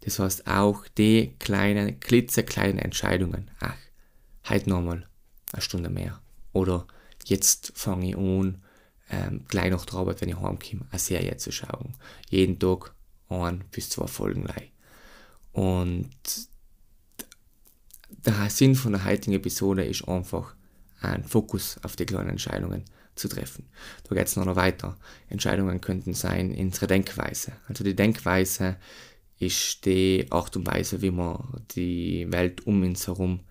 Das 0.01 0.19
heißt 0.19 0.47
auch 0.47 0.85
die 0.97 1.33
kleinen, 1.39 1.99
klitzekleinen 2.01 2.77
Entscheidungen. 2.77 3.49
Ach, 3.61 3.77
heute 4.49 4.69
nochmal 4.69 5.07
eine 5.53 5.61
Stunde 5.61 5.89
mehr. 5.89 6.21
Oder 6.51 6.85
jetzt 7.23 7.71
fange 7.75 8.09
ich 8.09 8.17
an, 8.17 8.61
ähm, 9.09 9.45
gleich 9.47 9.71
nach 9.71 9.85
der 9.85 9.95
Arbeit, 9.95 10.19
wenn 10.19 10.29
ich 10.29 10.35
heimkomme, 10.35 10.87
eine 10.91 10.99
Serie 10.99 11.37
zu 11.37 11.53
schauen. 11.53 11.93
Jeden 12.29 12.59
Tag 12.59 12.93
ein 13.29 13.63
bis 13.71 13.89
zwei 13.89 14.07
Folgen 14.07 14.43
lang. 14.43 14.63
Und 15.53 16.09
der 18.09 18.49
Sinn 18.49 18.75
von 18.75 18.91
der 18.91 19.05
heutigen 19.05 19.37
Episode 19.37 19.85
ist 19.85 20.05
einfach 20.05 20.53
einen 20.99 21.23
Fokus 21.23 21.77
auf 21.81 21.95
die 21.95 22.05
kleinen 22.05 22.31
Entscheidungen 22.31 22.83
zu 23.15 23.27
treffen. 23.27 23.67
Da 24.07 24.15
geht 24.15 24.27
es 24.27 24.35
noch 24.35 24.55
weiter. 24.55 24.97
Entscheidungen 25.29 25.81
könnten 25.81 26.13
sein 26.13 26.53
unsere 26.53 26.87
Denkweise. 26.87 27.53
Also 27.67 27.83
die 27.83 27.95
Denkweise 27.95 28.77
ist 29.39 29.85
die 29.85 30.27
Art 30.29 30.55
und 30.55 30.67
Weise, 30.67 31.01
wie 31.01 31.11
wir 31.11 31.43
die 31.75 32.31
Welt 32.31 32.65
um 32.67 32.83
uns 32.83 33.07
herum 33.07 33.41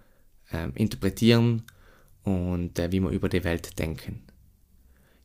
äh, 0.50 0.68
interpretieren 0.74 1.62
und 2.22 2.78
äh, 2.78 2.90
wie 2.92 3.00
wir 3.00 3.10
über 3.10 3.28
die 3.28 3.44
Welt 3.44 3.78
denken. 3.78 4.22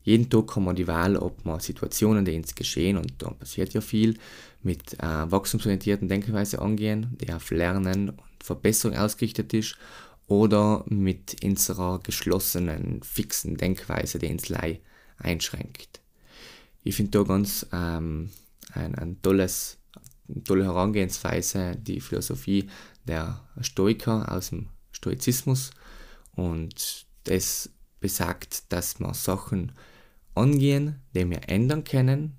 Jeden 0.04 0.30
Tag 0.30 0.56
haben 0.56 0.66
wir 0.66 0.74
die 0.74 0.88
Wahl, 0.88 1.18
ob 1.18 1.46
wir 1.46 1.60
Situationen, 1.60 2.26
die 2.26 2.36
uns 2.36 2.56
geschehen, 2.56 2.98
und 2.98 3.14
da 3.20 3.32
passiert 3.32 3.74
ja 3.74 3.82
viel, 3.82 4.18
mit 4.64 4.94
äh, 4.96 5.32
wachstumsorientierten 5.32 6.08
Denkweise 6.08 6.60
angehen, 6.60 7.18
die 7.22 7.32
auf 7.32 7.52
Lernen 7.52 8.10
und 8.10 8.44
Verbesserung 8.44 8.98
ausgerichtet 8.98 9.54
ist, 9.54 9.78
oder 10.30 10.86
mit 10.88 11.44
unserer 11.44 12.00
geschlossenen, 12.00 13.02
fixen 13.04 13.58
Denkweise, 13.58 14.20
die 14.20 14.28
uns 14.28 14.48
Lei 14.48 14.80
einschränkt. 15.18 16.02
Ich 16.84 16.96
finde 16.96 17.12
da 17.12 17.24
ganz 17.24 17.66
ähm, 17.74 18.30
ein, 18.72 18.96
ein 18.96 19.22
tolles, 19.22 19.80
eine 20.30 20.44
tolle 20.44 20.66
Herangehensweise 20.66 21.76
die 21.76 22.00
Philosophie 22.00 22.70
der 23.06 23.42
Stoiker 23.60 24.32
aus 24.32 24.52
dem 24.52 24.70
Stoizismus 24.92 25.72
und 26.36 27.06
das 27.24 27.72
besagt, 28.00 28.72
dass 28.72 29.00
wir 29.00 29.14
Sachen 29.16 29.72
angehen, 30.36 31.02
die 31.16 31.28
wir 31.28 31.50
ändern 31.50 31.84
können 31.84 32.38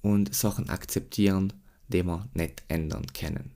und 0.00 0.34
Sachen 0.34 0.70
akzeptieren, 0.70 1.52
die 1.88 2.02
wir 2.02 2.28
nicht 2.32 2.64
ändern 2.68 3.06
können. 3.12 3.53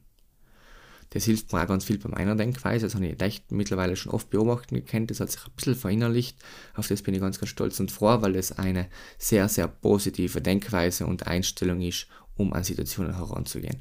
Das 1.11 1.25
hilft 1.25 1.53
mir 1.53 1.63
auch 1.63 1.67
ganz 1.67 1.85
viel 1.85 1.99
bei 1.99 2.11
meiner 2.11 2.37
Denkweise. 2.37 2.87
Das 2.87 2.95
habe 2.95 3.07
ich 3.07 3.21
echt 3.21 3.51
mittlerweile 3.51 3.97
schon 3.97 4.13
oft 4.13 4.29
beobachtet 4.31 4.73
und 4.73 4.85
gekannt. 4.85 5.11
Das 5.11 5.21
hat 5.21 5.31
sich 5.31 5.41
ein 5.41 5.53
bisschen 5.57 5.75
verinnerlicht. 5.75 6.39
Auf 6.75 6.89
das 6.89 7.03
bin 7.03 7.15
ich 7.15 7.21
ganz, 7.21 7.39
ganz 7.39 7.49
stolz 7.49 7.81
und 7.81 7.91
froh, 7.91 8.21
weil 8.21 8.35
das 8.35 8.53
eine 8.53 8.89
sehr, 9.17 9.49
sehr 9.49 9.69
positive 9.69 10.41
Denkweise 10.41 11.07
und 11.07 11.27
Einstellung 11.27 11.81
ist, 11.81 12.09
um 12.37 12.53
an 12.53 12.63
Situationen 12.63 13.17
heranzugehen. 13.17 13.79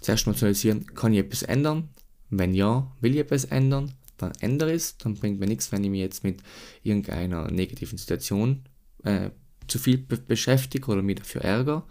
Zuerst 0.00 0.26
mal 0.26 0.34
zu 0.34 0.44
analysieren, 0.44 0.86
kann 0.94 1.12
ich 1.12 1.20
etwas 1.20 1.42
ändern? 1.42 1.88
Wenn 2.30 2.54
ja, 2.54 2.90
will 3.00 3.14
ich 3.14 3.20
etwas 3.20 3.46
ändern? 3.46 3.92
Dann 4.18 4.32
ändere 4.40 4.70
ich 4.70 4.76
es. 4.76 4.98
Dann 4.98 5.14
bringt 5.14 5.40
mir 5.40 5.46
nichts, 5.46 5.72
wenn 5.72 5.82
ich 5.82 5.90
mich 5.90 6.00
jetzt 6.00 6.22
mit 6.22 6.40
irgendeiner 6.82 7.50
negativen 7.50 7.98
Situation 7.98 8.62
äh, 9.02 9.30
zu 9.66 9.78
viel 9.78 9.98
be 9.98 10.18
beschäftige 10.18 10.86
oder 10.90 11.02
mich 11.02 11.16
dafür 11.16 11.42
ärgere. 11.42 11.84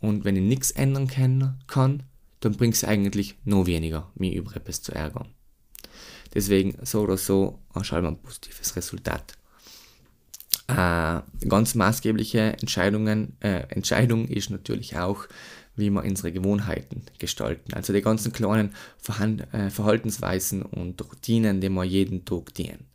Und 0.00 0.24
wenn 0.24 0.36
ich 0.36 0.42
nichts 0.42 0.70
ändern 0.70 1.06
kann 1.66 2.02
dann 2.40 2.56
bringt 2.56 2.74
es 2.74 2.84
eigentlich 2.84 3.36
noch 3.44 3.66
weniger, 3.66 4.10
mich 4.14 4.34
über 4.34 4.56
etwas 4.56 4.82
zu 4.82 4.92
ärgern. 4.92 5.28
Deswegen, 6.34 6.76
so 6.84 7.02
oder 7.02 7.16
so, 7.16 7.58
schauen 7.82 8.04
wir 8.04 8.08
ein 8.08 8.22
positives 8.22 8.76
Resultat. 8.76 9.34
Äh, 10.68 11.20
ganz 11.48 11.74
maßgebliche 11.74 12.56
Entscheidungen, 12.60 13.36
äh, 13.40 13.64
Entscheidung 13.70 14.28
ist 14.28 14.50
natürlich 14.50 14.96
auch, 14.96 15.26
wie 15.74 15.90
wir 15.90 16.04
unsere 16.04 16.30
Gewohnheiten 16.30 17.02
gestalten. 17.18 17.74
Also 17.74 17.92
die 17.92 18.02
ganzen 18.02 18.32
kleinen 18.32 18.74
Verhand 18.98 19.52
äh, 19.52 19.70
Verhaltensweisen 19.70 20.62
und 20.62 21.02
Routinen, 21.02 21.60
die 21.60 21.70
wir 21.70 21.84
jeden 21.84 22.24
Tag 22.24 22.54
dienen, 22.54 22.86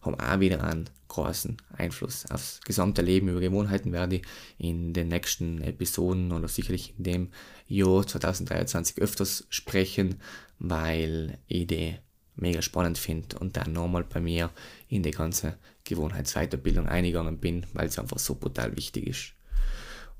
haben 0.00 0.18
auch 0.18 0.40
wieder 0.40 0.62
einen 0.64 0.88
großen 1.08 1.56
Einfluss 1.76 2.30
aufs 2.30 2.60
gesamte 2.64 3.02
Leben. 3.02 3.28
Über 3.28 3.40
Gewohnheiten 3.40 3.92
werde 3.92 4.16
ich 4.16 4.22
in 4.58 4.92
den 4.92 5.08
nächsten 5.08 5.60
Episoden 5.62 6.32
oder 6.32 6.48
sicherlich 6.48 6.94
in 6.98 7.04
dem 7.04 7.28
Jahr 7.66 8.06
2023 8.06 8.98
öfters 8.98 9.46
sprechen, 9.48 10.16
weil 10.58 11.38
ich 11.46 11.66
die 11.66 11.96
mega 12.36 12.62
spannend 12.62 12.98
finde 12.98 13.38
und 13.38 13.56
dann 13.56 13.72
nochmal 13.72 14.04
bei 14.04 14.20
mir 14.20 14.50
in 14.88 15.02
die 15.02 15.10
ganze 15.10 15.58
Gewohnheitsweiterbildung 15.84 16.86
eingegangen 16.86 17.38
bin, 17.38 17.66
weil 17.72 17.88
es 17.88 17.98
einfach 17.98 18.18
so 18.18 18.36
brutal 18.36 18.76
wichtig 18.76 19.08
ist. 19.08 19.32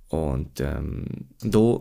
Und 0.08 0.60
ähm, 0.60 1.28
da 1.40 1.80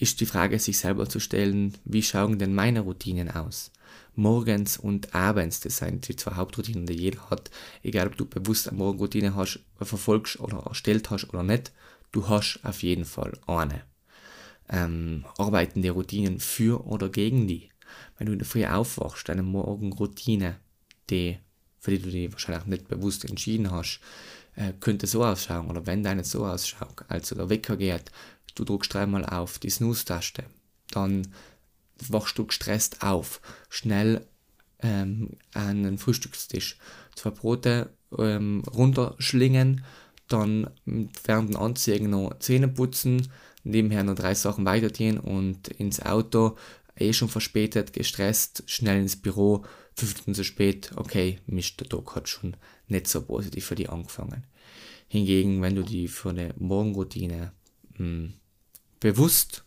ist 0.00 0.20
die 0.20 0.26
Frage, 0.26 0.58
sich 0.58 0.78
selber 0.78 1.08
zu 1.08 1.20
stellen, 1.20 1.74
wie 1.84 2.02
schauen 2.02 2.38
denn 2.38 2.54
meine 2.54 2.80
Routinen 2.80 3.30
aus? 3.30 3.70
Morgens 4.16 4.76
und 4.76 5.14
abends. 5.14 5.60
Das 5.60 5.78
sind 5.78 6.08
die 6.08 6.16
zwei 6.16 6.34
Hauptroutinen, 6.34 6.86
die 6.86 6.94
jeder 6.94 7.30
hat. 7.30 7.50
Egal, 7.82 8.08
ob 8.08 8.16
du 8.16 8.26
bewusst 8.26 8.68
eine 8.68 8.78
Morgenroutine 8.78 9.34
hast, 9.34 9.60
verfolgst 9.80 10.40
oder 10.40 10.58
erstellt 10.58 11.10
hast 11.10 11.28
oder 11.28 11.42
nicht, 11.42 11.72
du 12.12 12.28
hast 12.28 12.60
auf 12.62 12.82
jeden 12.82 13.04
Fall 13.04 13.32
eine. 13.46 13.82
Ähm, 14.68 15.24
arbeiten 15.36 15.82
die 15.82 15.88
Routinen 15.88 16.40
für 16.40 16.86
oder 16.86 17.08
gegen 17.08 17.46
die? 17.46 17.70
Wenn 18.18 18.26
du 18.26 18.32
in 18.32 18.38
der 18.38 18.48
Früh 18.48 18.64
aufwachst, 18.64 19.28
deine 19.28 19.42
Morgenroutine, 19.42 20.56
die, 21.10 21.38
für 21.78 21.90
die 21.90 21.98
du 22.00 22.10
dich 22.10 22.32
wahrscheinlich 22.32 22.66
nicht 22.66 22.88
bewusst 22.88 23.24
entschieden 23.24 23.70
hast, 23.70 24.00
äh, 24.56 24.72
könnte 24.80 25.06
so 25.06 25.24
ausschauen. 25.24 25.68
Oder 25.68 25.86
wenn 25.86 26.02
deine 26.02 26.24
so 26.24 26.46
ausschaut, 26.46 27.04
also 27.08 27.34
der 27.34 27.50
Wecker 27.50 27.76
geht, 27.76 28.10
du 28.54 28.64
drückst 28.64 28.94
dreimal 28.94 29.24
auf 29.24 29.58
die 29.58 29.70
Snooze-Taste, 29.70 30.44
dann 30.90 31.28
wachst 32.08 32.38
du 32.38 32.46
gestresst 32.46 33.02
auf. 33.02 33.40
Schnell 33.68 34.26
ähm, 34.80 35.30
an 35.52 35.82
den 35.82 35.98
Frühstückstisch. 35.98 36.78
Zwei 37.14 37.30
Brote 37.30 37.90
ähm, 38.18 38.62
runterschlingen, 38.72 39.84
dann 40.28 40.70
während 40.84 41.50
dem 41.50 41.56
Anziehen 41.56 42.10
noch 42.10 42.38
Zähne 42.38 42.68
putzen, 42.68 43.28
nebenher 43.62 44.02
noch 44.02 44.14
drei 44.14 44.34
Sachen 44.34 44.64
weitergehen 44.64 45.18
und 45.18 45.68
ins 45.68 46.00
Auto, 46.00 46.56
eh 46.96 47.12
schon 47.12 47.28
verspätet, 47.28 47.92
gestresst, 47.92 48.62
schnell 48.66 49.00
ins 49.00 49.16
Büro, 49.16 49.64
fünf 49.94 50.14
Minuten 50.14 50.34
zu 50.34 50.44
spät, 50.44 50.92
okay, 50.96 51.38
Mist, 51.46 51.80
der 51.80 51.88
Tag 51.88 52.14
hat 52.14 52.28
schon 52.28 52.56
nicht 52.88 53.06
so 53.08 53.22
positiv 53.22 53.66
für 53.66 53.74
dich 53.74 53.90
angefangen. 53.90 54.44
Hingegen, 55.08 55.62
wenn 55.62 55.76
du 55.76 55.82
die 55.82 56.08
für 56.08 56.30
eine 56.30 56.54
Morgenroutine 56.58 57.52
mh, 57.92 57.98
hm, 57.98 58.32
bewusst 59.00 59.63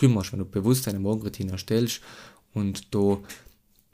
kümmerst, 0.00 0.32
wenn 0.32 0.40
du 0.40 0.46
bewusst 0.46 0.88
eine 0.88 0.98
Morgenroutine 0.98 1.52
erstellst 1.52 2.00
und 2.54 2.92
du 2.94 3.22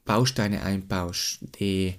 Bausteine 0.05 0.63
einbaust, 0.63 1.39
die 1.59 1.95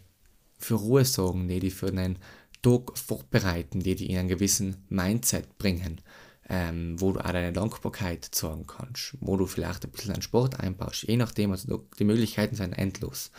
für 0.58 0.74
Ruhe 0.74 1.04
sorgen, 1.04 1.46
die 1.46 1.60
dich 1.60 1.74
für 1.74 1.88
einen 1.88 2.18
Tag 2.62 2.96
vorbereiten, 2.98 3.80
die 3.80 3.94
dich 3.94 4.08
in 4.08 4.16
einen 4.16 4.28
gewissen 4.28 4.84
Mindset 4.88 5.58
bringen, 5.58 6.00
ähm, 6.48 7.00
wo 7.00 7.12
du 7.12 7.20
auch 7.20 7.32
deine 7.32 7.52
Dankbarkeit 7.52 8.34
sorgen 8.34 8.66
kannst, 8.66 9.16
wo 9.20 9.36
du 9.36 9.46
vielleicht 9.46 9.84
ein 9.84 9.90
bisschen 9.90 10.14
an 10.14 10.22
Sport 10.22 10.58
einbaust, 10.58 11.02
je 11.02 11.16
nachdem, 11.16 11.52
also 11.52 11.86
die 11.98 12.04
Möglichkeiten 12.04 12.56
sind 12.56 12.72
endlos, 12.72 13.30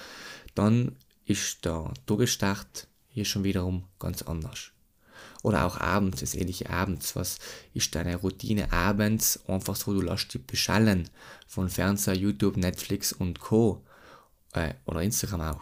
dann 0.53 0.95
ist 1.25 1.65
der 1.65 1.91
Tagesstart 2.05 2.88
hier 3.07 3.25
schon 3.25 3.43
wiederum 3.43 3.85
ganz 3.97 4.21
anders. 4.21 4.71
Oder 5.41 5.65
auch 5.65 5.79
abends, 5.79 6.19
das 6.19 6.36
ähnliche 6.36 6.69
abends. 6.69 7.15
Was 7.15 7.39
ist 7.74 7.96
deine 7.96 8.17
Routine 8.17 8.74
abends? 8.74 9.39
Einfach 9.48 9.75
so, 9.75 9.93
du 9.93 10.01
lässt 10.01 10.34
dich 10.34 10.46
beschallen 10.46 11.10
von 11.48 11.69
Fernseher, 11.69 12.15
YouTube, 12.15 12.58
Netflix 12.58 13.13
und 13.13 13.39
Co. 13.39 13.81
Äh, 14.53 14.74
oder 14.86 15.01
Instagram 15.01 15.41
auch. 15.41 15.62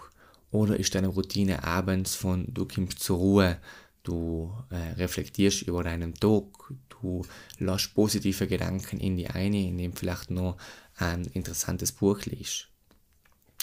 Oder 0.52 0.78
ist 0.78 0.96
deine 0.96 1.10
Routine 1.10 1.64
abends 1.64 2.16
von, 2.16 2.46
du 2.48 2.66
kommst 2.66 3.00
zur 3.00 3.18
Ruhe, 3.18 3.58
du 4.04 4.52
äh, 4.70 4.94
reflektierst 4.94 5.64
über 5.64 5.84
deinen 5.84 6.14
Tag, 6.14 6.46
du 6.90 7.26
lässt 7.60 7.94
positive 7.94 8.48
Gedanken 8.48 9.00
in 9.00 9.18
die 9.18 9.28
eine, 9.28 9.68
indem 9.68 9.94
vielleicht 9.94 10.32
noch 10.32 10.58
ein 10.96 11.26
interessantes 11.26 11.92
Buch 11.92 12.22
liest. 12.26 12.70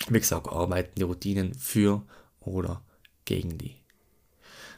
Wie 0.09 0.21
gesagt, 0.21 0.49
arbeiten 0.49 0.93
die 0.97 1.03
Routinen 1.03 1.55
für 1.55 2.03
oder 2.41 2.83
gegen 3.25 3.57
die. 3.57 3.84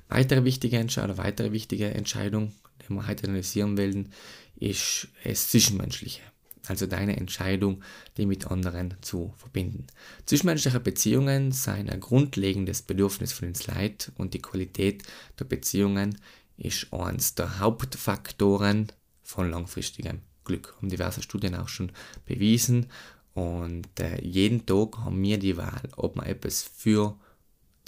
Weitere 0.08 0.44
wichtige 0.44 0.78
Entscheidung, 0.78 1.18
weitere 1.18 1.52
wichtige 1.52 1.92
Entscheidung, 1.92 2.52
die 2.82 2.92
wir 2.92 3.06
heute 3.06 3.25
analysieren 3.25 3.76
wollen, 3.76 4.12
ist 4.56 5.08
das 5.25 5.50
Zwischenmenschliche. 5.50 6.22
Also 6.68 6.86
deine 6.86 7.16
Entscheidung, 7.16 7.82
die 8.16 8.26
mit 8.26 8.48
anderen 8.48 8.94
zu 9.00 9.32
verbinden. 9.36 9.86
Zwischenmenschliche 10.25 10.80
Beziehungen 10.80 11.52
sind 11.52 11.90
ein 11.90 12.00
grundlegendes 12.00 12.82
Bedürfnis 12.82 13.32
von 13.32 13.48
uns 13.48 13.66
Leid 13.66 14.12
und 14.16 14.34
die 14.34 14.42
Qualität 14.42 15.04
der 15.38 15.44
Beziehungen 15.44 16.18
ist 16.56 16.92
eines 16.92 17.34
der 17.34 17.60
Hauptfaktoren 17.60 18.90
von 19.22 19.50
langfristigem 19.50 20.22
Glück. 20.44 20.75
Haben 20.76 20.88
diverse 20.88 21.22
Studien 21.22 21.54
auch 21.54 21.68
schon 21.68 21.92
bewiesen. 22.25 22.86
Und 23.34 24.00
äh, 24.00 24.20
jeden 24.25 24.64
Tag 24.64 24.98
haben 24.98 25.22
wir 25.22 25.38
die 25.38 25.56
Wahl, 25.56 25.82
ob 25.96 26.16
wir 26.16 26.26
etwas 26.26 26.62
für 26.62 27.18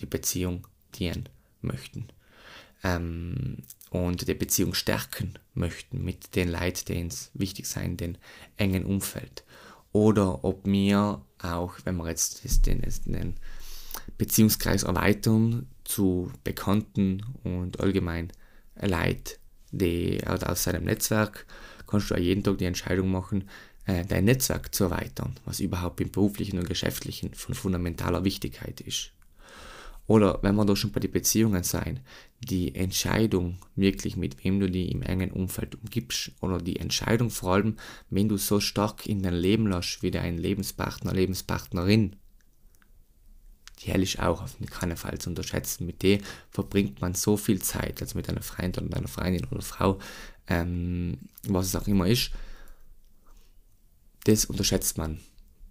die 0.01 0.07
Beziehung 0.07 0.67
dienen 0.95 1.29
möchten 1.63 2.09
ähm, 2.83 3.59
und 3.91 4.29
die 4.29 4.35
Beziehung 4.35 4.75
stärken 4.75 5.35
möchten 5.55 6.05
mit 6.05 6.37
den 6.37 6.51
Leuten, 6.51 6.85
die 6.87 7.03
uns 7.03 7.31
wichtig 7.35 7.67
sein, 7.67 7.97
den 7.97 8.19
engen 8.57 8.85
Umfeld. 8.85 9.45
Oder 9.93 10.45
ob 10.45 10.67
wir 10.67 11.23
auch, 11.43 11.75
wenn 11.85 11.97
wir 11.97 12.09
jetzt 12.09 12.67
den, 12.67 12.83
den 13.07 13.35
Beziehungskreis 14.19 14.83
erweitern 14.83 15.67
zu 15.85 16.31
Bekannten 16.45 17.25
und 17.43 17.81
allgemein 17.81 18.33
Leid, 18.77 19.39
die 19.71 20.21
aus 20.27 20.65
seinem 20.65 20.85
Netzwerk, 20.85 21.47
kannst 21.87 22.11
du 22.11 22.15
auch 22.15 22.19
jeden 22.19 22.45
Tag 22.45 22.59
die 22.59 22.67
Entscheidung 22.67 23.11
machen, 23.11 23.49
äh, 23.87 24.05
dein 24.05 24.27
Netzwerk 24.27 24.75
zu 24.75 24.85
erweitern, 24.85 25.35
was 25.47 25.61
überhaupt 25.61 26.01
im 26.01 26.11
beruflichen 26.11 26.59
und 26.59 26.69
geschäftlichen 26.69 27.33
von 27.35 27.55
fundamentaler 27.55 28.25
Wichtigkeit 28.25 28.81
ist. 28.83 29.13
Oder 30.09 30.39
wenn 30.43 30.57
wir 30.57 30.65
da 30.65 30.75
schon 30.75 30.91
bei 30.91 31.01
den 31.01 31.13
Beziehungen 31.13 31.63
sein, 31.63 32.01
die 32.41 32.75
Entscheidung 32.75 33.59
wirklich, 33.77 34.17
mit 34.17 34.43
wem 34.43 34.59
du 34.59 34.69
die 34.69 34.91
im 34.91 35.03
engen 35.03 35.31
Umfeld 35.31 35.77
umgibst, 35.77 36.33
oder 36.41 36.59
die 36.59 36.77
Entscheidung 36.77 37.29
vor 37.29 37.53
allem, 37.53 37.77
wenn 38.09 38.29
du 38.29 38.39
so 38.39 38.59
stark 38.59 39.07
in 39.07 39.23
dein 39.23 39.35
Leben 39.35 39.67
lässt 39.67 40.03
wie 40.03 40.11
dein 40.11 40.39
Lebenspartner, 40.39 41.13
Lebenspartnerin, 41.13 42.17
die 43.81 43.91
ist 43.91 44.19
auch 44.19 44.43
auf 44.43 44.57
keinen 44.71 44.97
Fall 44.97 45.19
zu 45.19 45.29
unterschätzen. 45.29 45.87
Mit 45.87 46.03
der 46.03 46.21
verbringt 46.51 47.03
man 47.03 47.15
so 47.15 47.37
viel 47.37 47.61
Zeit, 47.61 48.01
also 48.01 48.17
mit 48.17 48.31
einer 48.31 48.43
Freundin 48.43 48.87
oder 48.87 48.97
einer 48.97 49.09
Freundin 49.09 49.45
oder 49.51 49.63
Frau, 49.63 49.99
ähm, 50.49 51.19
was 51.47 51.67
es 51.67 51.77
auch 51.77 51.87
immer 51.87 52.09
ist. 52.09 52.31
Das 54.25 54.47
unterschätzt 54.47 54.97
man. 54.97 55.21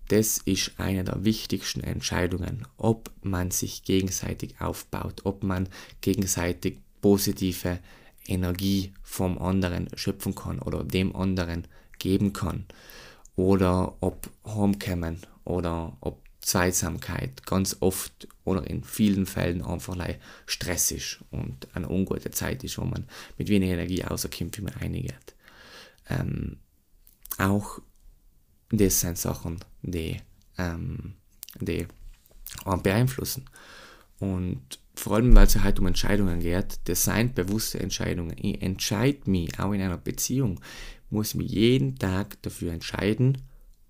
Das 0.07 0.37
ist 0.37 0.71
eine 0.77 1.03
der 1.03 1.25
wichtigsten 1.25 1.81
Entscheidungen, 1.81 2.65
ob 2.77 3.11
man 3.21 3.51
sich 3.51 3.83
gegenseitig 3.83 4.59
aufbaut, 4.59 5.21
ob 5.25 5.43
man 5.43 5.67
gegenseitig 6.01 6.79
positive 7.01 7.79
Energie 8.25 8.93
vom 9.03 9.37
anderen 9.37 9.89
schöpfen 9.95 10.35
kann 10.35 10.59
oder 10.59 10.83
dem 10.83 11.15
anderen 11.15 11.67
geben 11.99 12.33
kann. 12.33 12.65
Oder 13.35 13.95
ob 13.99 14.29
Homecoming 14.45 15.19
oder 15.43 15.97
ob 16.01 16.21
Zweisamkeit 16.39 17.45
ganz 17.45 17.77
oft 17.81 18.27
oder 18.45 18.65
in 18.65 18.83
vielen 18.83 19.25
Fällen 19.25 19.61
einfach 19.61 19.97
Stress 20.45 20.91
ist 20.91 21.19
und 21.29 21.67
eine 21.75 21.89
ungute 21.89 22.31
Zeit 22.31 22.63
ist, 22.63 22.77
wo 22.77 22.85
man 22.85 23.05
mit 23.37 23.49
wenig 23.49 23.69
Energie 23.69 24.01
rauskommt, 24.01 24.57
wie 24.57 24.61
man 24.61 24.75
einigt. 24.75 25.35
Ähm, 26.09 26.57
auch 27.37 27.81
das 28.69 29.01
sind 29.01 29.17
Sachen, 29.17 29.59
die, 29.81 30.17
ähm, 30.57 31.13
die 31.59 31.87
einen 32.65 32.83
beeinflussen. 32.83 33.45
Und 34.19 34.79
vor 34.95 35.15
allem, 35.15 35.35
weil 35.35 35.45
es 35.45 35.53
ja 35.53 35.63
halt 35.63 35.79
um 35.79 35.87
Entscheidungen 35.87 36.39
geht, 36.39 36.79
das 36.85 37.03
sind 37.03 37.35
bewusste 37.35 37.79
Entscheidungen. 37.79 38.35
Ich 38.37 38.61
entscheide 38.61 39.29
mich, 39.29 39.59
auch 39.59 39.71
in 39.71 39.81
einer 39.81 39.97
Beziehung, 39.97 40.59
muss 41.09 41.35
mich 41.35 41.51
jeden 41.51 41.97
Tag 41.97 42.41
dafür 42.41 42.73
entscheiden, 42.73 43.37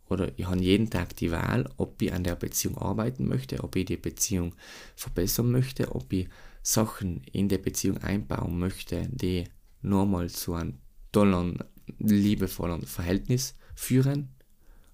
oder 0.09 0.31
ich 0.37 0.45
habe 0.45 0.61
jeden 0.61 0.89
Tag 0.89 1.15
die 1.17 1.31
Wahl, 1.31 1.69
ob 1.77 2.01
ich 2.01 2.13
an 2.13 2.23
der 2.23 2.35
Beziehung 2.35 2.77
arbeiten 2.77 3.27
möchte, 3.27 3.63
ob 3.63 3.75
ich 3.75 3.85
die 3.85 3.97
Beziehung 3.97 4.55
verbessern 4.95 5.51
möchte, 5.51 5.93
ob 5.93 6.11
ich 6.13 6.29
Sachen 6.61 7.23
in 7.31 7.49
der 7.49 7.57
Beziehung 7.57 7.97
einbauen 7.97 8.57
möchte, 8.57 9.07
die 9.11 9.45
normal 9.81 10.29
zu 10.29 10.53
einem 10.53 10.75
tollen, 11.11 11.59
liebevollen 11.99 12.85
Verhältnis 12.85 13.55
führen, 13.75 14.29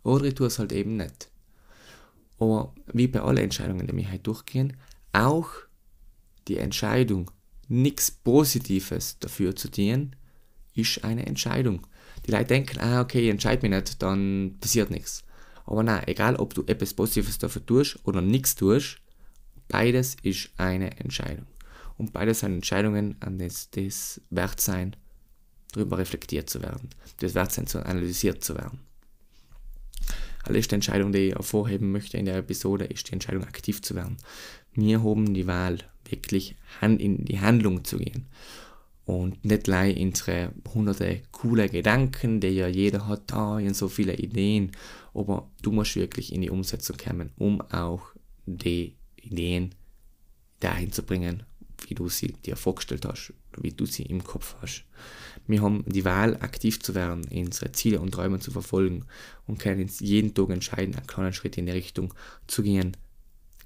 oder 0.04 0.26
ich 0.26 0.36
tue 0.36 0.48
es 0.48 0.60
halt 0.60 0.72
eben 0.72 0.98
nicht. 0.98 1.30
Aber 2.40 2.74
wie 2.92 3.08
bei 3.08 3.22
allen 3.22 3.38
Entscheidungen, 3.38 3.88
die 3.88 3.96
wir 3.96 4.10
halt 4.10 4.28
durchgehen, 4.28 4.76
auch 5.14 5.50
die 6.48 6.58
Entscheidung, 6.58 7.32
nichts 7.68 8.12
Positives 8.12 9.18
dafür 9.20 9.56
zu 9.56 9.70
dienen, 9.70 10.16
ist 10.76 11.04
eine 11.04 11.26
Entscheidung. 11.26 11.86
Die 12.26 12.32
Leute 12.32 12.46
denken, 12.46 12.80
ah, 12.80 13.02
okay, 13.02 13.22
ich 13.22 13.30
entscheide 13.30 13.62
mich 13.68 13.78
nicht, 13.78 14.02
dann 14.02 14.58
passiert 14.60 14.90
nichts. 14.90 15.24
Aber 15.66 15.84
nein, 15.84 16.04
egal 16.08 16.36
ob 16.36 16.54
du 16.54 16.64
etwas 16.66 16.94
Positives 16.94 17.38
dafür 17.38 17.66
tust 17.66 18.00
oder 18.04 18.22
nichts 18.22 18.56
tust, 18.56 18.98
beides 19.68 20.18
ist 20.24 20.50
eine 20.58 21.00
Entscheidung. 21.00 21.48
Und 21.98 22.12
beides 22.12 22.40
sind 22.40 22.54
Entscheidungen, 22.54 23.16
an 23.22 23.38
das 23.38 23.70
das 23.70 24.20
wert 24.30 24.60
sein, 24.60 24.96
darüber 25.72 25.98
reflektiert 25.98 26.50
zu 26.50 26.62
werden, 26.62 26.90
das 27.20 27.36
wert 27.36 27.52
sein, 27.52 27.68
zu 27.68 27.86
analysiert 27.86 28.44
zu 28.44 28.56
werden. 28.56 28.80
Die 30.50 30.74
Entscheidung, 30.74 31.12
die 31.12 31.30
ich 31.30 31.36
hervorheben 31.36 31.92
möchte 31.92 32.18
in 32.18 32.26
der 32.26 32.38
Episode, 32.38 32.86
ist 32.86 33.08
die 33.10 33.14
Entscheidung, 33.14 33.44
aktiv 33.44 33.82
zu 33.82 33.96
werden. 33.96 34.18
Wir 34.74 35.04
haben 35.04 35.34
die 35.34 35.48
Wahl, 35.48 35.80
wirklich 36.10 36.56
in 36.82 37.26
die 37.26 37.40
Handlung 37.40 37.84
zu 37.84 37.98
gehen 37.98 38.28
und 39.06 39.44
nicht 39.44 39.66
gleich 39.66 40.00
unsere 40.00 40.54
hunderte 40.74 41.22
coole 41.32 41.70
Gedanken, 41.70 42.40
die 42.40 42.50
ja 42.50 42.68
jeder 42.68 43.08
hat, 43.08 43.32
da 43.32 43.58
oh, 43.58 43.74
so 43.74 43.88
viele 43.88 44.16
Ideen, 44.16 44.72
aber 45.14 45.50
du 45.62 45.72
musst 45.72 45.96
wirklich 45.96 46.34
in 46.34 46.42
die 46.42 46.50
Umsetzung 46.50 46.98
kommen, 46.98 47.32
um 47.38 47.62
auch 47.62 48.02
die 48.46 48.96
Ideen 49.22 49.76
dahin 50.60 50.92
zu 50.92 51.04
bringen, 51.04 51.44
wie 51.88 51.96
du 51.96 52.08
sie 52.08 52.34
dir 52.46 52.56
vorgestellt 52.56 53.06
hast, 53.06 53.34
wie 53.58 53.72
du 53.72 53.86
sie 53.86 54.04
im 54.04 54.24
Kopf 54.24 54.56
hast. 54.62 54.86
Wir 55.48 55.62
haben 55.62 55.84
die 55.88 56.06
Wahl, 56.06 56.38
aktiv 56.38 56.82
zu 56.82 56.96
werden, 56.96 57.28
unsere 57.32 57.72
Ziele 57.72 58.00
und 58.00 58.12
Träume 58.12 58.40
zu 58.40 58.52
verfolgen 58.52 59.06
und 59.46 59.60
können 59.60 59.90
jeden 60.00 60.34
Tag 60.34 60.50
entscheiden, 60.50 60.96
einen 60.96 61.08
kleinen 61.08 61.34
Schritt 61.34 61.58
in 61.58 61.66
die 61.66 61.74
Richtung 61.74 62.14
zu 62.48 62.64
gehen, 62.64 62.96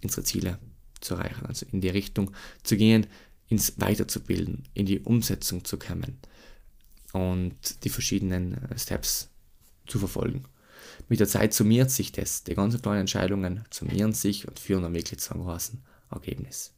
unsere 0.03 0.23
Ziele 0.23 0.57
zu 0.99 1.15
erreichen, 1.15 1.45
also 1.45 1.65
in 1.71 1.81
die 1.81 1.89
Richtung 1.89 2.31
zu 2.63 2.77
gehen, 2.77 3.05
ins 3.47 3.79
Weiterzubilden, 3.79 4.63
in 4.73 4.85
die 4.85 4.99
Umsetzung 4.99 5.63
zu 5.63 5.77
kommen 5.77 6.17
und 7.13 7.83
die 7.83 7.89
verschiedenen 7.89 8.55
äh, 8.65 8.77
Steps 8.77 9.29
zu 9.85 9.99
verfolgen. 9.99 10.43
Mit 11.07 11.19
der 11.19 11.27
Zeit 11.27 11.53
summiert 11.53 11.91
sich 11.91 12.11
das. 12.11 12.43
Die 12.43 12.55
ganzen 12.55 12.81
kleinen 12.81 13.01
Entscheidungen 13.01 13.63
summieren 13.71 14.13
sich 14.13 14.47
und 14.47 14.59
führen 14.59 14.83
dann 14.83 14.93
wirklich 14.93 15.19
zu 15.19 15.33
einem 15.33 15.43
großen 15.43 15.81
Ergebnis. 16.11 16.73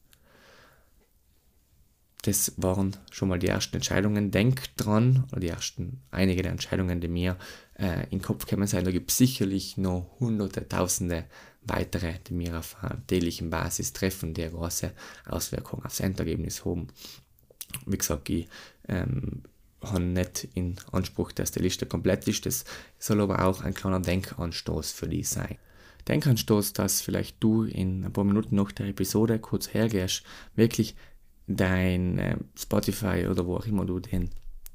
Das 2.24 2.54
waren 2.58 2.98
schon 3.12 3.30
mal 3.30 3.40
die 3.40 3.48
ersten 3.48 3.78
Entscheidungen. 3.78 4.32
Denk 4.32 4.76
dran, 4.76 5.24
oder 5.32 5.40
die 5.40 5.48
ersten, 5.48 6.02
einige 6.12 6.42
der 6.42 6.52
Entscheidungen, 6.52 7.00
die 7.00 7.08
mir 7.08 7.38
äh, 7.76 8.04
in 8.06 8.20
den 8.20 8.22
Kopf 8.22 8.46
kommen 8.46 8.68
sind. 8.68 8.86
Da 8.86 8.92
gibt 8.92 9.12
es 9.12 9.18
sicherlich 9.18 9.78
noch 9.78 10.18
hunderte, 10.20 10.68
tausende 10.68 11.26
weitere, 11.62 12.16
die 12.28 12.38
wir 12.38 12.60
auf 12.60 12.76
täglichen 13.08 13.50
Basis 13.50 13.94
treffen, 13.94 14.34
die 14.34 14.44
eine 14.44 14.52
große 14.52 14.92
Auswirkung 15.26 15.86
aufs 15.86 16.02
Endergebnis 16.02 16.66
haben. 16.66 16.88
Wie 17.86 17.98
gesagt, 17.98 18.30
ich 18.30 18.48
ähm, 18.88 19.44
habe 19.82 20.02
nicht 20.02 20.48
in 20.56 20.76
Anspruch, 20.92 21.32
dass 21.32 21.52
die 21.52 21.60
Liste 21.60 21.86
komplett 21.86 22.28
ist. 22.28 22.46
Das 22.46 22.66
soll 22.98 23.22
aber 23.22 23.46
auch 23.46 23.62
ein 23.62 23.74
kleiner 23.74 24.00
Denkanstoß 24.00 24.92
für 24.92 25.08
dich 25.08 25.30
sein. 25.30 25.58
Denkanstoß, 26.08 26.74
dass 26.74 27.02
vielleicht 27.02 27.38
du 27.40 27.64
in 27.64 28.04
ein 28.04 28.14
paar 28.14 28.24
Minuten 28.24 28.56
nach 28.56 28.72
der 28.72 28.88
Episode 28.88 29.40
kurz 29.40 29.74
hergehst, 29.74 30.24
wirklich 30.56 30.96
dein 31.50 32.20
äh, 32.20 32.38
Spotify 32.58 33.28
oder 33.30 33.46
wo 33.46 33.58
auch 33.58 33.66
immer 33.66 33.86
du 33.86 34.00
den, 34.00 34.30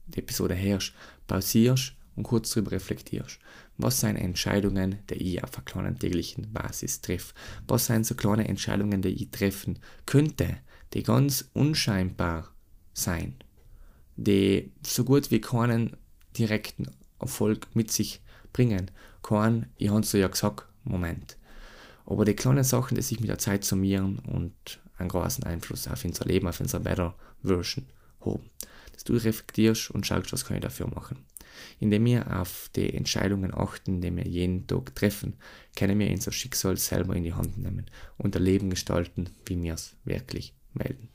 die 0.07 0.19
Episode 0.19 0.57
hörst, 0.57 0.93
pausierst 1.27 1.95
und 2.17 2.25
kurz 2.25 2.51
darüber 2.51 2.73
reflektierst. 2.73 3.39
Was 3.79 4.01
sind 4.01 4.17
Entscheidungen, 4.17 4.99
die 5.09 5.15
ich 5.15 5.43
auf 5.43 5.55
einer 5.55 5.65
kleinen 5.65 5.99
täglichen 5.99 6.53
Basis 6.53 7.01
treffe? 7.01 7.35
Was 7.67 7.87
sind 7.87 8.07
so 8.07 8.15
kleine 8.15 8.47
Entscheidungen, 8.49 9.03
die 9.03 9.09
ich 9.09 9.31
treffen 9.31 9.79
könnte, 10.05 10.59
die 10.93 11.03
ganz 11.03 11.49
unscheinbar 11.55 12.53
sein, 12.93 13.35
die 14.17 14.73
so 14.87 15.05
gut 15.05 15.31
wie 15.31 15.41
keinen 15.41 15.97
direkten 16.37 16.89
Erfolg 17.21 17.67
mit 17.75 17.91
sich 17.91 18.21
bringen. 18.53 18.91
Kein, 19.23 19.67
ich 19.77 19.89
habe 19.89 20.01
es 20.01 20.13
ja 20.13 20.29
gesagt, 20.29 20.67
Moment. 20.85 21.37
Aber 22.07 22.25
die 22.25 22.35
kleinen 22.35 22.65
Sachen, 22.65 22.95
die 22.95 23.03
sich 23.03 23.21
mit 23.21 23.31
der 23.31 23.39
Zeit 23.39 23.65
summieren 23.65 24.19
und 24.19 24.81
einen 24.97 25.09
großen 25.09 25.45
Einfluss 25.45 25.89
auf 25.89 26.05
unser 26.05 26.25
Leben, 26.25 26.47
auf 26.49 26.61
unsere 26.61 26.83
Better 26.83 27.15
Version 27.43 27.87
haben. 28.21 28.51
Dass 28.93 29.05
du 29.05 29.15
reflektierst 29.15 29.91
und 29.91 30.07
schaust, 30.07 30.33
was 30.33 30.45
kann 30.45 30.57
ich 30.57 30.63
dafür 30.63 30.87
machen. 30.87 31.25
Indem 31.79 32.05
wir 32.05 32.41
auf 32.41 32.71
die 32.75 32.93
Entscheidungen 32.95 33.55
achten, 33.55 34.01
die 34.01 34.15
wir 34.15 34.27
jeden 34.27 34.67
Tag 34.67 34.95
treffen, 34.95 35.35
können 35.77 35.99
wir 35.99 36.11
unser 36.11 36.33
Schicksal 36.33 36.77
selber 36.77 37.15
in 37.15 37.25
die 37.25 37.35
Hand 37.35 37.59
nehmen 37.59 37.87
und 38.17 38.37
ein 38.37 38.43
Leben 38.43 38.71
gestalten, 38.71 39.31
wie 39.47 39.61
wir 39.63 39.75
es 39.75 39.95
wirklich 40.05 40.55
melden. 40.73 41.09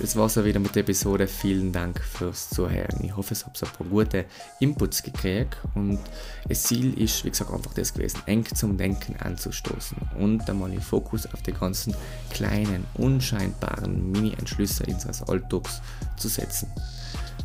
Das 0.00 0.14
war's 0.14 0.38
auch 0.38 0.44
wieder 0.44 0.60
mit 0.60 0.74
der 0.76 0.82
Episode. 0.82 1.26
Vielen 1.26 1.72
Dank 1.72 2.00
fürs 2.00 2.50
Zuhören. 2.50 3.02
Ich 3.02 3.16
hoffe, 3.16 3.34
es 3.34 3.44
habt 3.44 3.60
ein 3.62 3.70
paar 3.70 3.86
gute 3.86 4.26
Inputs 4.60 5.02
gekriegt 5.02 5.56
und 5.74 5.98
das 6.46 6.62
Ziel 6.62 6.96
ist, 7.02 7.24
wie 7.24 7.30
gesagt, 7.30 7.52
einfach 7.52 7.74
das 7.74 7.94
gewesen, 7.94 8.20
eng 8.26 8.44
zum 8.44 8.76
Denken 8.76 9.16
anzustoßen 9.16 9.96
und 10.18 10.48
einmal 10.48 10.70
den 10.70 10.80
Fokus 10.80 11.26
auf 11.26 11.42
die 11.42 11.52
ganzen 11.52 11.96
kleinen, 12.30 12.84
unscheinbaren 12.94 14.12
Mini-Entschlüsse 14.12 14.84
unseres 14.86 15.22
Alltags 15.22 15.80
zu 16.16 16.28
setzen. 16.28 16.68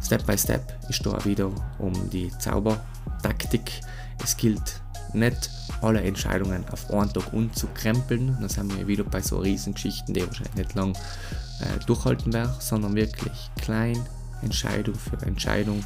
Step 0.03 0.25
by 0.27 0.37
Step 0.37 0.77
ist 0.89 1.03
da 1.05 1.23
wieder 1.25 1.49
um 1.79 2.09
die 2.11 2.29
Zaubertaktik. 2.37 3.81
Es 4.21 4.37
gilt 4.37 4.82
nicht 5.13 5.49
alle 5.81 6.01
Entscheidungen 6.01 6.65
auf 6.71 6.91
einen 6.91 7.11
Tag 7.13 7.33
umzukrempeln. 7.33 8.37
Dann 8.39 8.49
sind 8.49 8.77
wir 8.77 8.87
wieder 8.87 9.03
bei 9.03 9.21
so 9.21 9.39
Riesengeschichten, 9.39 10.13
die 10.13 10.25
wahrscheinlich 10.25 10.55
nicht 10.55 10.75
lang 10.75 10.93
äh, 10.93 11.85
durchhalten 11.85 12.33
werden, 12.33 12.53
sondern 12.59 12.95
wirklich 12.95 13.51
klein, 13.61 14.03
Entscheidung 14.41 14.95
für 14.95 15.25
Entscheidung, 15.25 15.83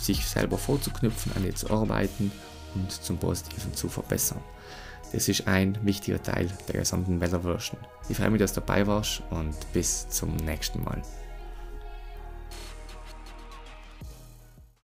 sich 0.00 0.24
selber 0.24 0.58
vorzuknüpfen, 0.58 1.32
an 1.36 1.44
ihr 1.44 1.54
zu 1.54 1.70
arbeiten 1.70 2.32
und 2.74 2.90
zum 2.90 3.18
Positiven 3.18 3.74
zu 3.74 3.88
verbessern. 3.88 4.40
Das 5.12 5.28
ist 5.28 5.48
ein 5.48 5.76
wichtiger 5.84 6.22
Teil 6.22 6.48
der 6.68 6.80
gesamten 6.80 7.20
Weather 7.20 7.40
Version. 7.40 7.80
Ich 8.08 8.16
freue 8.16 8.30
mich, 8.30 8.40
dass 8.40 8.52
du 8.52 8.60
dabei 8.60 8.86
warst 8.86 9.22
und 9.30 9.54
bis 9.72 10.08
zum 10.08 10.36
nächsten 10.36 10.82
Mal. 10.84 11.02